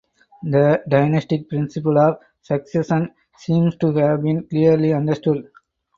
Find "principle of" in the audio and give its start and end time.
1.47-2.17